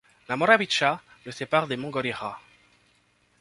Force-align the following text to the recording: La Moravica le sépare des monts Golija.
La 0.27 0.35
Moravica 0.35 0.99
le 1.27 1.31
sépare 1.31 1.67
des 1.67 1.77
monts 1.77 1.91
Golija. 1.91 2.39